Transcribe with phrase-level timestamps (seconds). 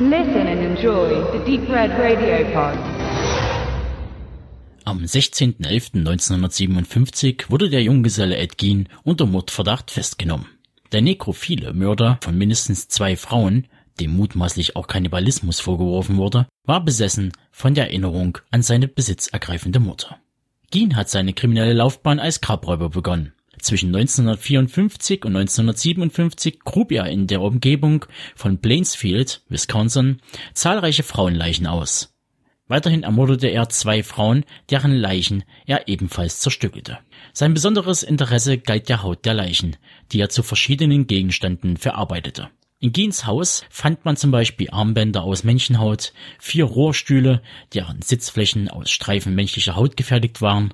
[0.00, 2.76] Listen and enjoy the Deep Red Radio Pod.
[4.84, 10.46] Am 16.11.1957 wurde der Junggeselle Ed Gein unter Mordverdacht festgenommen.
[10.90, 13.68] Der nekrophile Mörder von mindestens zwei Frauen,
[14.00, 20.18] dem mutmaßlich auch Kannibalismus vorgeworfen wurde, war besessen von der Erinnerung an seine besitzergreifende Mutter.
[20.72, 23.32] Gein hat seine kriminelle Laufbahn als Grabräuber begonnen.
[23.60, 30.20] Zwischen 1954 und 1957 grub er in der Umgebung von Plainsfield, Wisconsin,
[30.52, 32.14] zahlreiche Frauenleichen aus.
[32.66, 36.98] Weiterhin ermordete er zwei Frauen, deren Leichen er ebenfalls zerstückelte.
[37.34, 39.76] Sein besonderes Interesse galt der Haut der Leichen,
[40.12, 42.48] die er zu verschiedenen Gegenständen verarbeitete.
[42.80, 48.90] In Geens Haus fand man zum Beispiel Armbänder aus Menschenhaut, vier Rohrstühle, deren Sitzflächen aus
[48.90, 50.72] Streifen menschlicher Haut gefertigt waren,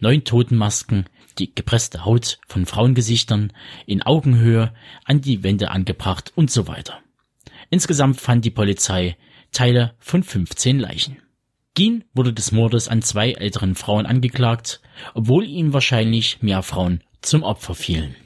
[0.00, 1.06] neun Totenmasken,
[1.38, 3.52] die gepresste Haut von Frauengesichtern
[3.86, 4.72] in Augenhöhe
[5.04, 6.98] an die Wände angebracht und so weiter.
[7.70, 9.16] Insgesamt fand die Polizei
[9.52, 11.18] Teile von 15 Leichen.
[11.74, 14.80] Geen wurde des Mordes an zwei älteren Frauen angeklagt,
[15.14, 18.16] obwohl ihm wahrscheinlich mehr Frauen zum Opfer fielen.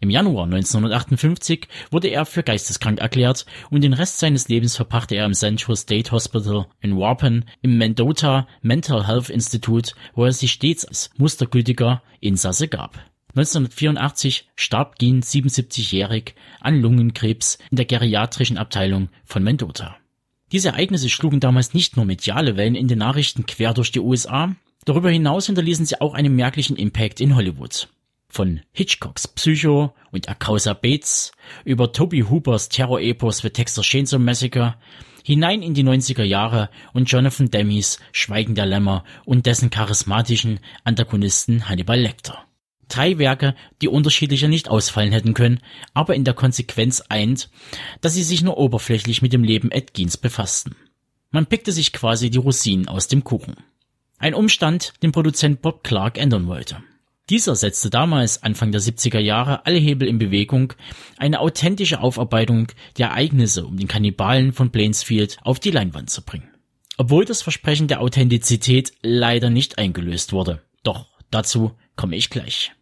[0.00, 5.26] Im Januar 1958 wurde er für geisteskrank erklärt und den Rest seines Lebens verbrachte er
[5.26, 10.84] im Central State Hospital in Warpen im Mendota Mental Health Institute, wo er sich stets
[10.84, 12.98] als mustergültiger Insasse gab.
[13.30, 19.96] 1984 starb Geen 77-jährig an Lungenkrebs in der geriatrischen Abteilung von Mendota.
[20.52, 24.54] Diese Ereignisse schlugen damals nicht nur mediale Wellen in den Nachrichten quer durch die USA,
[24.84, 27.88] darüber hinaus hinterließen sie auch einen merklichen Impact in Hollywood.
[28.30, 31.32] Von Hitchcocks Psycho und Akausa Bates
[31.64, 34.76] über Toby Hoopers Terror-Epos The Texas Chainsaw Massacre
[35.24, 41.68] hinein in die 90er Jahre und Jonathan Demme's Schweigen der Lämmer und dessen charismatischen Antagonisten
[41.68, 42.44] Hannibal Lecter.
[42.88, 45.60] Drei Werke, die unterschiedlicher nicht ausfallen hätten können,
[45.92, 47.50] aber in der Konsequenz eint,
[48.00, 50.76] dass sie sich nur oberflächlich mit dem Leben Edgins befassten.
[51.30, 53.56] Man pickte sich quasi die Rosinen aus dem Kuchen.
[54.18, 56.82] Ein Umstand, den Produzent Bob Clark ändern wollte.
[57.30, 60.72] Dieser setzte damals, Anfang der 70er Jahre, alle Hebel in Bewegung,
[61.18, 66.48] eine authentische Aufarbeitung der Ereignisse um den Kannibalen von Plainsfield auf die Leinwand zu bringen.
[66.96, 70.62] Obwohl das Versprechen der Authentizität leider nicht eingelöst wurde.
[70.82, 72.72] Doch dazu komme ich gleich.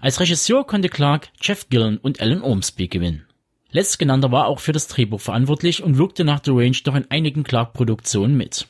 [0.00, 3.26] Als Regisseur konnte Clark Jeff Gillen und Alan Ormsby gewinnen.
[3.70, 7.44] Letztgenannter war auch für das Drehbuch verantwortlich und wirkte nach The Range doch in einigen
[7.44, 8.66] Clark-Produktionen mit.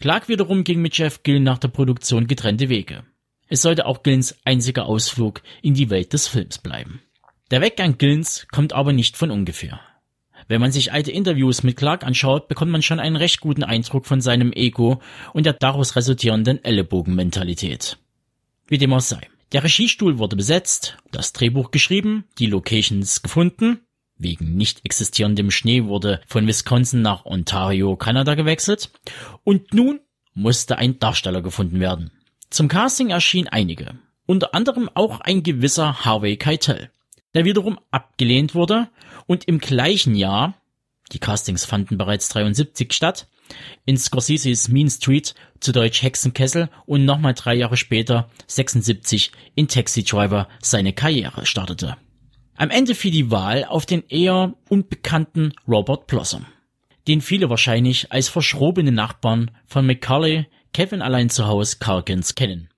[0.00, 3.04] Clark wiederum ging mit Jeff Gillen nach der Produktion getrennte Wege.
[3.48, 7.02] Es sollte auch Gillens einziger Ausflug in die Welt des Films bleiben.
[7.50, 9.80] Der Weggang Gillens kommt aber nicht von ungefähr.
[10.48, 14.06] Wenn man sich alte Interviews mit Clark anschaut, bekommt man schon einen recht guten Eindruck
[14.06, 15.00] von seinem Ego
[15.32, 17.98] und der daraus resultierenden Ellenbogenmentalität.
[18.66, 19.20] Wie dem auch sei.
[19.52, 23.80] Der Regiestuhl wurde besetzt, das Drehbuch geschrieben, die Locations gefunden.
[24.18, 28.90] Wegen nicht existierendem Schnee wurde von Wisconsin nach Ontario, Kanada gewechselt.
[29.44, 30.00] Und nun
[30.34, 32.10] musste ein Darsteller gefunden werden.
[32.50, 33.98] Zum Casting erschienen einige.
[34.26, 36.90] Unter anderem auch ein gewisser Harvey Keitel,
[37.34, 38.88] der wiederum abgelehnt wurde
[39.26, 40.54] und im gleichen Jahr,
[41.12, 43.26] die Castings fanden bereits 73 statt,
[43.86, 50.02] in Scorseses Mean Street, zu Deutsch Hexenkessel und nochmal drei Jahre später, 76, in Taxi
[50.04, 51.96] Driver seine Karriere startete.
[52.56, 56.46] Am Ende fiel die Wahl auf den eher unbekannten Robert Blossom,
[57.06, 62.68] den viele wahrscheinlich als verschrobene Nachbarn von Macaulay, Kevin allein zu Hause, Carkins kennen.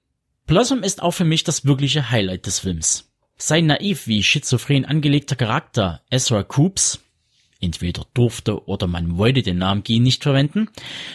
[0.46, 3.12] Blossom ist auch für mich das wirkliche Highlight des Films.
[3.36, 7.00] Sein naiv wie schizophren angelegter Charakter Ezra Coops
[7.60, 10.68] entweder durfte oder man wollte den Namen Guy nicht verwenden,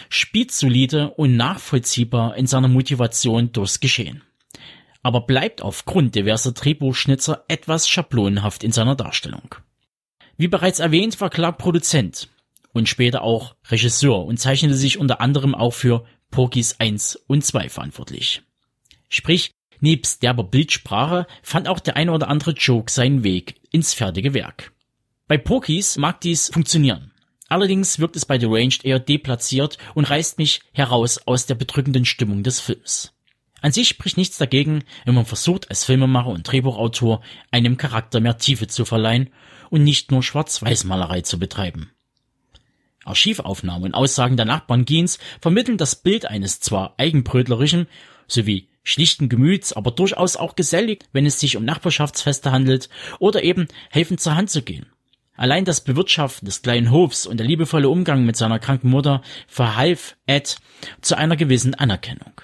[0.08, 4.22] spielt solide und nachvollziehbar in seiner Motivation durchs Geschehen.
[5.02, 9.54] Aber bleibt aufgrund diverser Drehbuchschnitzer etwas schablonenhaft in seiner Darstellung.
[10.36, 12.28] Wie bereits erwähnt, war Clark Produzent
[12.72, 17.68] und später auch Regisseur und zeichnete sich unter anderem auch für Porkys 1 und 2
[17.68, 18.42] verantwortlich.
[19.08, 24.34] Sprich, nebst derber Bildsprache fand auch der eine oder andere Joke seinen Weg ins fertige
[24.34, 24.72] Werk.
[25.28, 27.12] Bei Porkies mag dies funktionieren.
[27.48, 32.04] Allerdings wirkt es bei The Ranged eher deplatziert und reißt mich heraus aus der bedrückenden
[32.04, 33.12] Stimmung des Films.
[33.62, 38.38] An sich spricht nichts dagegen, wenn man versucht, als Filmemacher und Drehbuchautor einem Charakter mehr
[38.38, 39.30] Tiefe zu verleihen
[39.70, 41.90] und nicht nur Schwarz-Weiß-Malerei zu betreiben.
[43.06, 47.86] Archivaufnahmen und Aussagen der Nachbarn Geens vermitteln das Bild eines zwar eigenbrötlerischen
[48.26, 52.88] sowie schlichten Gemüts, aber durchaus auch gesellig, wenn es sich um Nachbarschaftsfeste handelt
[53.18, 54.86] oder eben helfend zur Hand zu gehen.
[55.36, 60.16] Allein das Bewirtschaften des kleinen Hofs und der liebevolle Umgang mit seiner kranken Mutter verhalf
[60.26, 60.56] Ed
[61.02, 62.40] zu einer gewissen Anerkennung.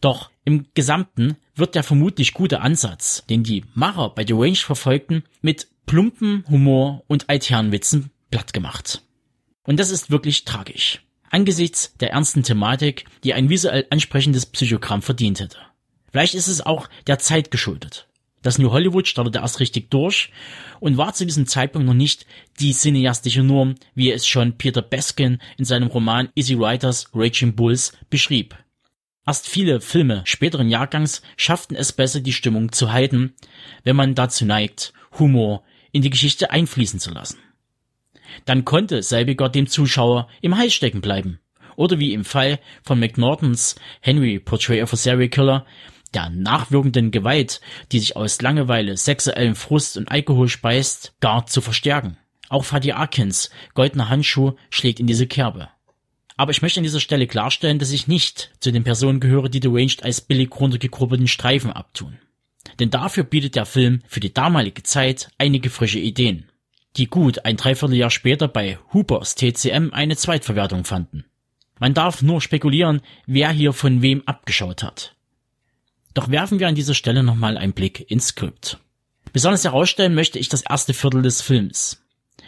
[0.00, 5.22] Doch im Gesamten wird der vermutlich gute Ansatz, den die Macher bei The Range verfolgten,
[5.40, 9.02] mit plumpen Humor und Altherrenwitzen plattgemacht.
[9.64, 11.02] Und das ist wirklich tragisch.
[11.30, 15.58] Angesichts der ernsten Thematik, die ein visuell ansprechendes Psychogramm verdient hätte.
[16.10, 18.06] Vielleicht ist es auch der Zeit geschuldet.
[18.42, 20.30] Das New Hollywood startete erst richtig durch
[20.80, 22.26] und war zu diesem Zeitpunkt noch nicht
[22.60, 27.92] die cineastische Norm, wie es schon Peter Baskin in seinem Roman Easy Writers Raging Bulls
[28.10, 28.56] beschrieb.
[29.24, 33.34] Erst viele Filme späteren Jahrgangs schafften es besser, die Stimmung zu halten,
[33.84, 35.62] wenn man dazu neigt, Humor
[35.92, 37.38] in die Geschichte einfließen zu lassen.
[38.44, 41.38] Dann konnte selbiger dem Zuschauer im Hals stecken bleiben.
[41.76, 45.66] Oder wie im Fall von McNaughtons Henry Portrait of a Serial Killer,
[46.14, 52.18] der nachwirkenden Gewalt, die sich aus Langeweile, sexuellem Frust und Alkohol speist, gar zu verstärken.
[52.48, 55.68] Auch Fatih Akins goldener Handschuh schlägt in diese Kerbe.
[56.36, 59.60] Aber ich möchte an dieser Stelle klarstellen, dass ich nicht zu den Personen gehöre, die
[59.60, 62.18] Deranged als billig runtergekurbelten Streifen abtun.
[62.78, 66.50] Denn dafür bietet der Film für die damalige Zeit einige frische Ideen,
[66.96, 71.24] die gut ein Dreivierteljahr später bei Hoopers TCM eine Zweitverwertung fanden.
[71.78, 75.16] Man darf nur spekulieren, wer hier von wem abgeschaut hat.
[76.14, 78.78] Doch werfen wir an dieser Stelle nochmal einen Blick ins Skript.
[79.32, 82.04] Besonders herausstellen möchte ich das erste Viertel des Films,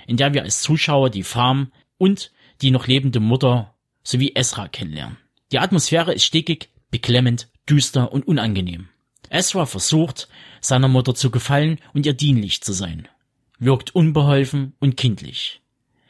[0.07, 2.31] in der wir als Zuschauer die Farm und
[2.61, 5.17] die noch lebende Mutter sowie Esra kennenlernen.
[5.51, 8.89] Die Atmosphäre ist stickig, beklemmend, düster und unangenehm.
[9.31, 10.29] Ezra versucht,
[10.61, 13.09] seiner Mutter zu gefallen und ihr dienlich zu sein,
[13.59, 15.61] wirkt unbeholfen und kindlich.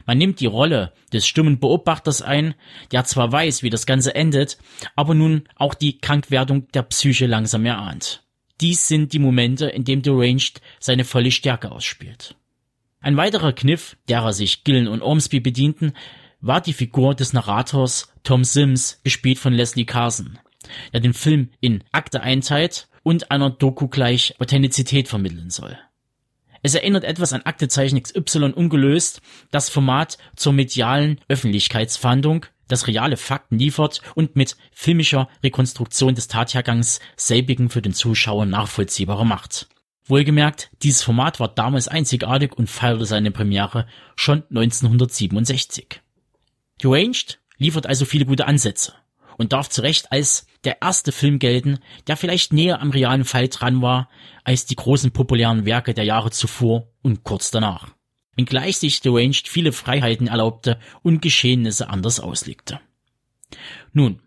[0.07, 2.55] Man nimmt die Rolle des stummen Beobachters ein,
[2.93, 4.59] der zwar weiß, wie das Ganze endet,
[4.97, 8.23] aber nun auch die Krankwerdung der Psyche langsam erahnt.
[8.61, 12.37] Dies sind die Momente, in dem Deranged seine volle Stärke ausspielt.
[13.01, 15.93] Ein weiterer Kniff, derer sich Gillen und Ormsby bedienten,
[16.41, 20.39] war die Figur des Narrators Tom Sims, gespielt von Leslie Carson,
[20.93, 25.79] der den Film in Akte einteilt und einer Doku gleich Authentizität vermitteln soll.
[26.65, 29.21] Es erinnert etwas an Aktezeichen XY ungelöst,
[29.51, 37.01] das Format zur medialen Öffentlichkeitsfahndung, das reale Fakten liefert und mit filmischer Rekonstruktion des Tathergangs
[37.17, 39.69] selbigen für den Zuschauer nachvollziehbarer macht.
[40.07, 46.01] Wohlgemerkt, dieses Format war damals einzigartig und feierte seine Premiere schon 1967.
[46.83, 48.95] Deranged liefert also viele gute Ansätze
[49.37, 53.49] und darf zu Recht als der erste Film gelten, der vielleicht näher am realen Fall
[53.49, 54.09] dran war
[54.45, 57.89] als die großen populären Werke der Jahre zuvor und kurz danach.
[58.37, 62.81] Wenngleich sich Deranged viele Freiheiten erlaubte und Geschehnisse anders auslegte.
[63.93, 64.21] Nun,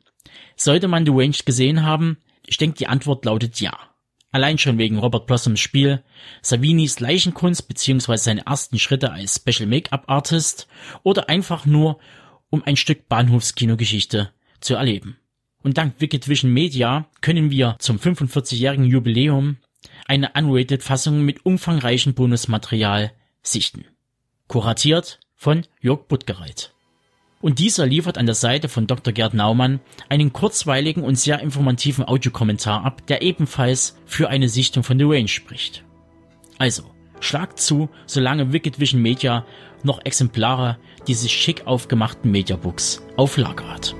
[0.55, 3.77] sollte man Deranged gesehen haben, ich denke die Antwort lautet ja.
[4.31, 6.03] Allein schon wegen Robert Blossoms Spiel,
[6.41, 8.17] Savinis Leichenkunst bzw.
[8.17, 10.67] seine ersten Schritte als Special Make-up Artist
[11.03, 11.99] oder einfach nur
[12.49, 15.17] um ein Stück Bahnhofskinogeschichte zu erleben.
[15.63, 19.57] Und dank Wicked Vision Media können wir zum 45-jährigen Jubiläum
[20.05, 23.11] eine unrated Fassung mit umfangreichem Bonusmaterial
[23.41, 23.85] sichten.
[24.47, 26.73] Kuratiert von Jörg Buttgereit.
[27.39, 29.13] Und dieser liefert an der Seite von Dr.
[29.13, 34.97] Gerd Naumann einen kurzweiligen und sehr informativen Audiokommentar ab, der ebenfalls für eine Sichtung von
[34.97, 35.83] The Range spricht.
[36.57, 36.83] Also,
[37.19, 39.45] schlagt zu, solange Wicked Vision Media
[39.83, 40.77] noch Exemplare
[41.07, 43.95] dieses schick aufgemachten Mediabooks auf Lager hat.